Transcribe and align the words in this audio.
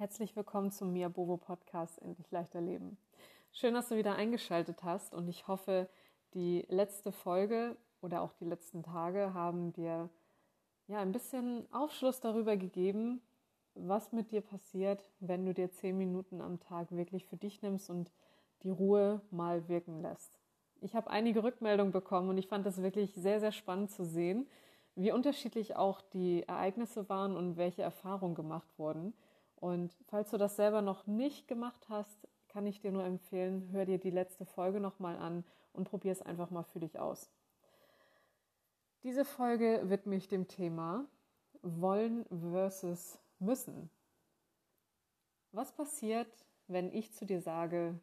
Herzlich 0.00 0.34
willkommen 0.34 0.70
zum 0.70 0.94
Mia 0.94 1.10
Bovo 1.10 1.36
Podcast 1.36 2.00
Endlich 2.00 2.30
leichter 2.30 2.62
leben. 2.62 2.96
Schön, 3.52 3.74
dass 3.74 3.90
du 3.90 3.96
wieder 3.96 4.14
eingeschaltet 4.14 4.82
hast 4.82 5.12
und 5.12 5.28
ich 5.28 5.46
hoffe, 5.46 5.90
die 6.32 6.64
letzte 6.70 7.12
Folge 7.12 7.76
oder 8.00 8.22
auch 8.22 8.32
die 8.32 8.46
letzten 8.46 8.82
Tage 8.82 9.34
haben 9.34 9.74
dir 9.74 10.08
ja 10.86 11.00
ein 11.00 11.12
bisschen 11.12 11.66
Aufschluss 11.70 12.18
darüber 12.18 12.56
gegeben, 12.56 13.20
was 13.74 14.10
mit 14.10 14.30
dir 14.30 14.40
passiert, 14.40 15.04
wenn 15.18 15.44
du 15.44 15.52
dir 15.52 15.70
zehn 15.70 15.98
Minuten 15.98 16.40
am 16.40 16.60
Tag 16.60 16.90
wirklich 16.92 17.26
für 17.26 17.36
dich 17.36 17.60
nimmst 17.60 17.90
und 17.90 18.10
die 18.62 18.70
Ruhe 18.70 19.20
mal 19.30 19.68
wirken 19.68 20.00
lässt. 20.00 20.40
Ich 20.80 20.94
habe 20.94 21.10
einige 21.10 21.44
Rückmeldungen 21.44 21.92
bekommen 21.92 22.30
und 22.30 22.38
ich 22.38 22.48
fand 22.48 22.64
das 22.64 22.80
wirklich 22.80 23.12
sehr, 23.16 23.38
sehr 23.38 23.52
spannend 23.52 23.90
zu 23.90 24.06
sehen, 24.06 24.48
wie 24.94 25.12
unterschiedlich 25.12 25.76
auch 25.76 26.00
die 26.00 26.44
Ereignisse 26.44 27.10
waren 27.10 27.36
und 27.36 27.58
welche 27.58 27.82
Erfahrungen 27.82 28.34
gemacht 28.34 28.78
wurden. 28.78 29.12
Und 29.60 29.94
falls 30.08 30.30
du 30.30 30.38
das 30.38 30.56
selber 30.56 30.82
noch 30.82 31.06
nicht 31.06 31.46
gemacht 31.46 31.88
hast, 31.88 32.26
kann 32.48 32.66
ich 32.66 32.80
dir 32.80 32.90
nur 32.90 33.04
empfehlen, 33.04 33.68
hör 33.70 33.84
dir 33.84 33.98
die 33.98 34.10
letzte 34.10 34.44
Folge 34.44 34.80
nochmal 34.80 35.16
an 35.16 35.44
und 35.72 35.88
probier 35.88 36.12
es 36.12 36.22
einfach 36.22 36.50
mal 36.50 36.64
für 36.64 36.80
dich 36.80 36.98
aus. 36.98 37.30
Diese 39.02 39.24
Folge 39.24 39.82
widme 39.84 40.16
ich 40.16 40.28
dem 40.28 40.48
Thema 40.48 41.06
wollen 41.62 42.24
versus 42.26 43.18
müssen. 43.38 43.90
Was 45.52 45.72
passiert, 45.72 46.46
wenn 46.68 46.92
ich 46.92 47.12
zu 47.12 47.26
dir 47.26 47.40
sage, 47.40 47.98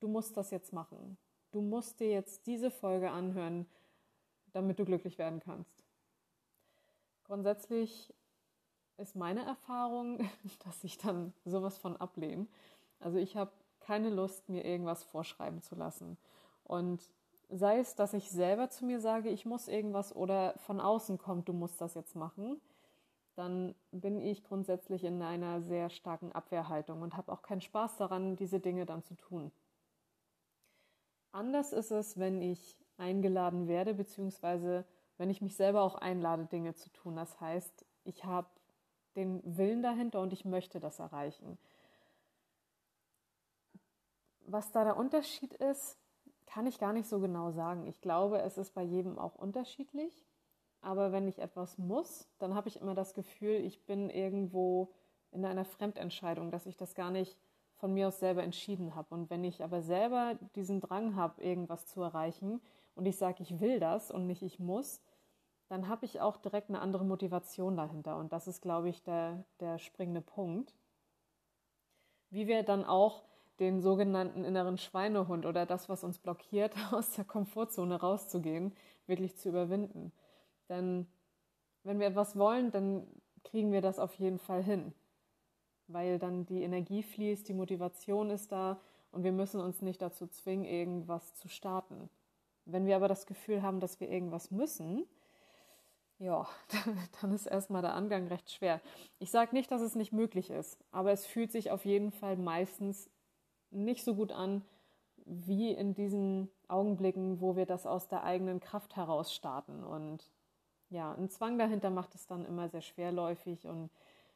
du 0.00 0.08
musst 0.08 0.36
das 0.36 0.50
jetzt 0.50 0.72
machen? 0.72 1.16
Du 1.50 1.60
musst 1.60 2.00
dir 2.00 2.10
jetzt 2.10 2.46
diese 2.46 2.70
Folge 2.70 3.10
anhören, 3.10 3.66
damit 4.52 4.78
du 4.78 4.84
glücklich 4.84 5.18
werden 5.18 5.40
kannst. 5.40 5.84
Grundsätzlich 7.24 8.14
ist 8.98 9.16
meine 9.16 9.44
Erfahrung, 9.44 10.18
dass 10.64 10.84
ich 10.84 10.98
dann 10.98 11.32
sowas 11.44 11.78
von 11.78 11.96
ablehne. 11.96 12.46
Also 13.00 13.18
ich 13.18 13.36
habe 13.36 13.52
keine 13.80 14.10
Lust, 14.10 14.48
mir 14.48 14.64
irgendwas 14.64 15.04
vorschreiben 15.04 15.62
zu 15.62 15.74
lassen. 15.74 16.18
Und 16.64 17.02
sei 17.48 17.78
es, 17.78 17.94
dass 17.94 18.12
ich 18.12 18.30
selber 18.30 18.68
zu 18.68 18.84
mir 18.84 19.00
sage, 19.00 19.30
ich 19.30 19.46
muss 19.46 19.68
irgendwas 19.68 20.14
oder 20.14 20.54
von 20.58 20.80
außen 20.80 21.16
kommt, 21.16 21.48
du 21.48 21.52
musst 21.52 21.80
das 21.80 21.94
jetzt 21.94 22.14
machen, 22.14 22.60
dann 23.34 23.74
bin 23.92 24.20
ich 24.20 24.42
grundsätzlich 24.42 25.04
in 25.04 25.22
einer 25.22 25.62
sehr 25.62 25.90
starken 25.90 26.32
Abwehrhaltung 26.32 27.02
und 27.02 27.16
habe 27.16 27.32
auch 27.32 27.42
keinen 27.42 27.60
Spaß 27.60 27.96
daran, 27.96 28.36
diese 28.36 28.58
Dinge 28.58 28.84
dann 28.84 29.04
zu 29.04 29.14
tun. 29.14 29.52
Anders 31.30 31.72
ist 31.72 31.92
es, 31.92 32.18
wenn 32.18 32.42
ich 32.42 32.76
eingeladen 32.96 33.68
werde, 33.68 33.94
beziehungsweise 33.94 34.84
wenn 35.18 35.30
ich 35.30 35.40
mich 35.40 35.56
selber 35.56 35.82
auch 35.82 35.94
einlade, 35.94 36.46
Dinge 36.46 36.74
zu 36.74 36.90
tun. 36.90 37.16
Das 37.16 37.40
heißt, 37.40 37.86
ich 38.04 38.24
habe 38.24 38.48
den 39.18 39.42
Willen 39.44 39.82
dahinter 39.82 40.20
und 40.20 40.32
ich 40.32 40.44
möchte 40.44 40.80
das 40.80 40.98
erreichen. 40.98 41.58
Was 44.46 44.70
da 44.72 44.84
der 44.84 44.96
Unterschied 44.96 45.52
ist, 45.54 45.98
kann 46.46 46.66
ich 46.66 46.78
gar 46.78 46.92
nicht 46.92 47.08
so 47.08 47.20
genau 47.20 47.50
sagen. 47.50 47.86
Ich 47.86 48.00
glaube, 48.00 48.40
es 48.40 48.56
ist 48.56 48.74
bei 48.74 48.82
jedem 48.82 49.18
auch 49.18 49.34
unterschiedlich. 49.34 50.24
Aber 50.80 51.12
wenn 51.12 51.26
ich 51.28 51.40
etwas 51.40 51.76
muss, 51.76 52.28
dann 52.38 52.54
habe 52.54 52.68
ich 52.68 52.80
immer 52.80 52.94
das 52.94 53.12
Gefühl, 53.12 53.56
ich 53.56 53.84
bin 53.84 54.10
irgendwo 54.10 54.92
in 55.32 55.44
einer 55.44 55.64
Fremdentscheidung, 55.64 56.50
dass 56.50 56.66
ich 56.66 56.76
das 56.76 56.94
gar 56.94 57.10
nicht 57.10 57.36
von 57.76 57.92
mir 57.92 58.08
aus 58.08 58.20
selber 58.20 58.42
entschieden 58.42 58.94
habe. 58.94 59.14
Und 59.14 59.28
wenn 59.30 59.44
ich 59.44 59.62
aber 59.62 59.82
selber 59.82 60.38
diesen 60.54 60.80
Drang 60.80 61.16
habe, 61.16 61.42
irgendwas 61.42 61.86
zu 61.86 62.00
erreichen 62.00 62.60
und 62.94 63.06
ich 63.06 63.16
sage, 63.16 63.42
ich 63.42 63.60
will 63.60 63.80
das 63.80 64.10
und 64.10 64.26
nicht 64.26 64.42
ich 64.42 64.58
muss, 64.58 65.00
dann 65.68 65.88
habe 65.88 66.06
ich 66.06 66.20
auch 66.20 66.36
direkt 66.38 66.70
eine 66.70 66.80
andere 66.80 67.04
Motivation 67.04 67.76
dahinter. 67.76 68.16
Und 68.16 68.32
das 68.32 68.48
ist, 68.48 68.62
glaube 68.62 68.88
ich, 68.88 69.02
der, 69.02 69.44
der 69.60 69.78
springende 69.78 70.22
Punkt. 70.22 70.74
Wie 72.30 72.46
wir 72.46 72.62
dann 72.62 72.84
auch 72.84 73.22
den 73.60 73.80
sogenannten 73.80 74.44
inneren 74.44 74.78
Schweinehund 74.78 75.44
oder 75.44 75.66
das, 75.66 75.88
was 75.88 76.04
uns 76.04 76.18
blockiert, 76.18 76.74
aus 76.92 77.12
der 77.12 77.24
Komfortzone 77.24 78.00
rauszugehen, 78.00 78.74
wirklich 79.06 79.36
zu 79.36 79.50
überwinden. 79.50 80.12
Denn 80.68 81.06
wenn 81.82 82.00
wir 82.00 82.06
etwas 82.06 82.38
wollen, 82.38 82.70
dann 82.70 83.06
kriegen 83.44 83.72
wir 83.72 83.80
das 83.80 83.98
auf 83.98 84.14
jeden 84.14 84.38
Fall 84.38 84.62
hin, 84.62 84.92
weil 85.86 86.18
dann 86.18 86.44
die 86.46 86.62
Energie 86.62 87.02
fließt, 87.02 87.48
die 87.48 87.54
Motivation 87.54 88.30
ist 88.30 88.52
da 88.52 88.80
und 89.10 89.24
wir 89.24 89.32
müssen 89.32 89.60
uns 89.60 89.80
nicht 89.80 90.02
dazu 90.02 90.26
zwingen, 90.26 90.64
irgendwas 90.64 91.34
zu 91.34 91.48
starten. 91.48 92.10
Wenn 92.66 92.86
wir 92.86 92.96
aber 92.96 93.08
das 93.08 93.26
Gefühl 93.26 93.62
haben, 93.62 93.80
dass 93.80 94.00
wir 94.00 94.10
irgendwas 94.10 94.50
müssen, 94.50 95.06
ja, 96.18 96.46
dann 97.20 97.32
ist 97.32 97.46
erstmal 97.46 97.82
der 97.82 97.94
Angang 97.94 98.26
recht 98.28 98.50
schwer. 98.50 98.80
Ich 99.18 99.30
sage 99.30 99.54
nicht, 99.54 99.70
dass 99.70 99.80
es 99.80 99.94
nicht 99.94 100.12
möglich 100.12 100.50
ist, 100.50 100.78
aber 100.90 101.12
es 101.12 101.26
fühlt 101.26 101.52
sich 101.52 101.70
auf 101.70 101.84
jeden 101.84 102.10
Fall 102.10 102.36
meistens 102.36 103.10
nicht 103.70 104.04
so 104.04 104.14
gut 104.14 104.32
an, 104.32 104.62
wie 105.24 105.72
in 105.72 105.94
diesen 105.94 106.50
Augenblicken, 106.68 107.40
wo 107.40 107.56
wir 107.56 107.66
das 107.66 107.86
aus 107.86 108.08
der 108.08 108.24
eigenen 108.24 108.60
Kraft 108.60 108.96
heraus 108.96 109.34
starten. 109.34 109.84
Und 109.84 110.32
ja, 110.90 111.12
ein 111.12 111.28
Zwang 111.28 111.58
dahinter 111.58 111.90
macht 111.90 112.14
es 112.14 112.26
dann 112.26 112.46
immer 112.46 112.68
sehr 112.68 112.80
schwerläufig 112.80 113.66
und 113.66 113.90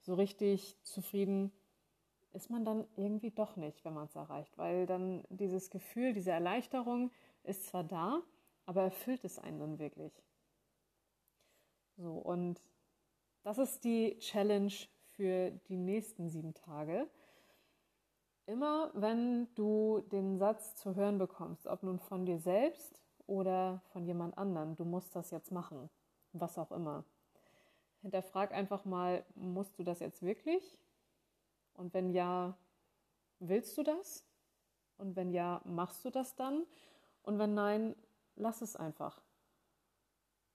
so 0.00 0.14
richtig 0.14 0.76
zufrieden 0.82 1.52
ist 2.36 2.50
man 2.50 2.64
dann 2.66 2.86
irgendwie 2.96 3.30
doch 3.30 3.56
nicht, 3.56 3.82
wenn 3.84 3.94
man 3.94 4.04
es 4.04 4.14
erreicht, 4.14 4.56
weil 4.58 4.84
dann 4.86 5.24
dieses 5.30 5.70
Gefühl, 5.70 6.12
diese 6.12 6.32
Erleichterung 6.32 7.10
ist 7.42 7.66
zwar 7.66 7.82
da, 7.82 8.20
aber 8.66 8.82
erfüllt 8.82 9.24
es 9.24 9.38
einen 9.38 9.58
dann 9.58 9.78
wirklich. 9.78 10.12
So, 11.96 12.12
und 12.12 12.60
das 13.42 13.58
ist 13.58 13.84
die 13.84 14.18
Challenge 14.18 14.72
für 15.12 15.50
die 15.68 15.76
nächsten 15.76 16.28
sieben 16.28 16.52
Tage. 16.52 17.08
Immer 18.46 18.90
wenn 18.94 19.52
du 19.54 20.00
den 20.12 20.38
Satz 20.38 20.76
zu 20.76 20.94
hören 20.94 21.18
bekommst, 21.18 21.66
ob 21.66 21.82
nun 21.82 21.98
von 21.98 22.26
dir 22.26 22.38
selbst 22.38 23.02
oder 23.26 23.82
von 23.92 24.04
jemand 24.04 24.38
anderen, 24.38 24.76
du 24.76 24.84
musst 24.84 25.16
das 25.16 25.30
jetzt 25.30 25.50
machen, 25.50 25.90
was 26.32 26.58
auch 26.58 26.70
immer. 26.70 27.04
Hinterfrag 28.02 28.52
einfach 28.52 28.84
mal, 28.84 29.24
musst 29.34 29.78
du 29.78 29.82
das 29.82 29.98
jetzt 30.00 30.22
wirklich? 30.22 30.78
Und 31.74 31.92
wenn 31.94 32.10
ja, 32.10 32.56
willst 33.40 33.76
du 33.78 33.82
das? 33.82 34.24
Und 34.98 35.16
wenn 35.16 35.30
ja, 35.30 35.60
machst 35.64 36.04
du 36.04 36.10
das 36.10 36.36
dann? 36.36 36.64
Und 37.22 37.38
wenn 37.38 37.54
nein, 37.54 37.96
lass 38.36 38.62
es 38.62 38.76
einfach. 38.76 39.25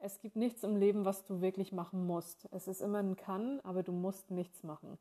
Es 0.00 0.20
gibt 0.20 0.36
nichts 0.36 0.62
im 0.62 0.76
Leben, 0.76 1.04
was 1.04 1.24
du 1.24 1.40
wirklich 1.40 1.72
machen 1.72 2.06
musst. 2.06 2.48
Es 2.52 2.68
ist 2.68 2.80
immer 2.80 2.98
ein 2.98 3.16
Kann, 3.16 3.60
aber 3.64 3.82
du 3.82 3.92
musst 3.92 4.30
nichts 4.30 4.62
machen. 4.62 4.98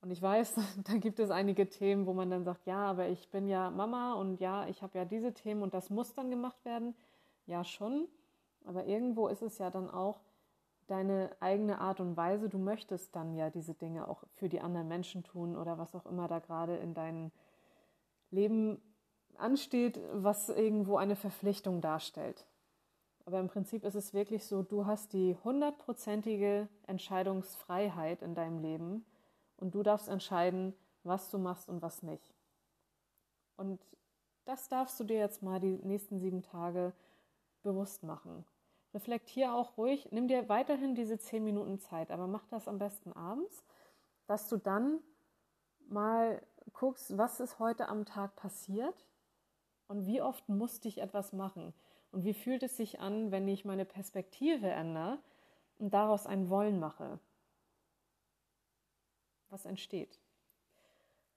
Und 0.00 0.10
ich 0.10 0.20
weiß, 0.20 0.54
da 0.84 0.98
gibt 0.98 1.18
es 1.18 1.30
einige 1.30 1.68
Themen, 1.68 2.06
wo 2.06 2.12
man 2.12 2.30
dann 2.30 2.44
sagt, 2.44 2.66
ja, 2.66 2.78
aber 2.90 3.08
ich 3.08 3.30
bin 3.30 3.48
ja 3.48 3.70
Mama 3.70 4.14
und 4.14 4.40
ja, 4.40 4.66
ich 4.66 4.82
habe 4.82 4.98
ja 4.98 5.04
diese 5.04 5.32
Themen 5.32 5.62
und 5.62 5.72
das 5.72 5.88
muss 5.88 6.14
dann 6.14 6.30
gemacht 6.30 6.64
werden. 6.64 6.94
Ja, 7.46 7.64
schon. 7.64 8.08
Aber 8.64 8.86
irgendwo 8.86 9.28
ist 9.28 9.42
es 9.42 9.58
ja 9.58 9.70
dann 9.70 9.88
auch 9.88 10.20
deine 10.88 11.30
eigene 11.40 11.78
Art 11.78 12.00
und 12.00 12.16
Weise. 12.16 12.48
Du 12.48 12.58
möchtest 12.58 13.14
dann 13.14 13.34
ja 13.34 13.50
diese 13.50 13.74
Dinge 13.74 14.08
auch 14.08 14.24
für 14.34 14.48
die 14.48 14.60
anderen 14.60 14.88
Menschen 14.88 15.22
tun 15.22 15.56
oder 15.56 15.78
was 15.78 15.94
auch 15.94 16.06
immer 16.06 16.28
da 16.28 16.38
gerade 16.38 16.76
in 16.76 16.92
deinem 16.92 17.30
Leben 18.30 18.80
ansteht, 19.36 20.00
was 20.12 20.48
irgendwo 20.48 20.96
eine 20.96 21.16
Verpflichtung 21.16 21.80
darstellt. 21.80 22.46
Aber 23.26 23.40
im 23.40 23.48
Prinzip 23.48 23.84
ist 23.84 23.94
es 23.94 24.12
wirklich 24.12 24.44
so, 24.44 24.62
du 24.62 24.86
hast 24.86 25.12
die 25.12 25.36
hundertprozentige 25.44 26.68
Entscheidungsfreiheit 26.86 28.22
in 28.22 28.34
deinem 28.34 28.58
Leben 28.58 29.04
und 29.56 29.74
du 29.74 29.82
darfst 29.82 30.08
entscheiden, 30.08 30.74
was 31.04 31.30
du 31.30 31.38
machst 31.38 31.68
und 31.68 31.80
was 31.80 32.02
nicht. 32.02 32.34
Und 33.56 33.80
das 34.44 34.68
darfst 34.68 35.00
du 35.00 35.04
dir 35.04 35.18
jetzt 35.18 35.42
mal 35.42 35.58
die 35.58 35.78
nächsten 35.82 36.18
sieben 36.18 36.42
Tage 36.42 36.92
bewusst 37.62 38.02
machen. 38.02 38.44
Reflektier 38.92 39.54
auch 39.54 39.76
ruhig, 39.78 40.08
nimm 40.12 40.28
dir 40.28 40.48
weiterhin 40.48 40.94
diese 40.94 41.18
zehn 41.18 41.44
Minuten 41.44 41.78
Zeit, 41.78 42.10
aber 42.10 42.26
mach 42.26 42.46
das 42.48 42.68
am 42.68 42.78
besten 42.78 43.12
abends, 43.12 43.64
dass 44.26 44.48
du 44.48 44.58
dann 44.58 45.00
mal 45.88 46.42
guckst, 46.72 47.16
was 47.16 47.40
ist 47.40 47.58
heute 47.58 47.88
am 47.88 48.04
Tag 48.04 48.36
passiert 48.36 48.94
und 49.88 50.06
wie 50.06 50.22
oft 50.22 50.48
musste 50.48 50.88
ich 50.88 50.98
etwas 50.98 51.32
machen. 51.32 51.74
Und 52.10 52.24
wie 52.24 52.34
fühlt 52.34 52.62
es 52.62 52.76
sich 52.76 53.00
an, 53.00 53.30
wenn 53.32 53.48
ich 53.48 53.64
meine 53.64 53.84
Perspektive 53.84 54.70
ändere 54.70 55.18
und 55.78 55.92
daraus 55.92 56.26
ein 56.26 56.48
Wollen 56.48 56.78
mache? 56.78 57.18
Was 59.50 59.64
entsteht? 59.64 60.20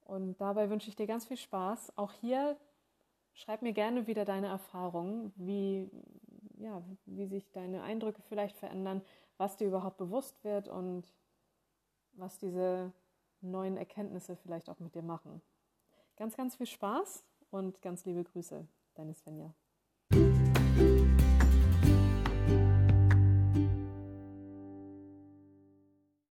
Und 0.02 0.40
dabei 0.40 0.70
wünsche 0.70 0.90
ich 0.90 0.96
dir 0.96 1.08
ganz 1.08 1.26
viel 1.26 1.38
Spaß. 1.38 1.98
Auch 1.98 2.14
hier 2.14 2.58
schreib 3.34 3.62
mir 3.62 3.74
gerne 3.74 4.08
wieder 4.08 4.24
deine 4.24 4.48
Erfahrungen, 4.48 5.34
wie, 5.36 5.90
ja, 6.58 6.82
wie 7.06 7.26
sich 7.26 7.52
deine 7.52 7.84
Eindrücke 7.84 8.22
vielleicht 8.22 8.56
verändern, 8.56 9.02
was 9.38 9.58
dir 9.58 9.68
überhaupt 9.68 9.98
bewusst 9.98 10.44
wird 10.44 10.68
und 10.68 11.12
was 12.14 12.38
diese 12.40 12.94
neuen 13.42 13.78
Erkenntnisse 13.78 14.36
vielleicht 14.36 14.70
auch 14.70 14.80
mit 14.80 14.96
dir 14.96 15.04
machen. 15.04 15.42
Ganz, 16.16 16.36
ganz 16.36 16.56
viel 16.56 16.66
Spaß 16.66 17.24
und 17.50 17.82
ganz 17.82 18.06
liebe 18.06 18.24
Grüße, 18.24 18.68
deine 18.96 19.14
Svenja. 19.14 19.54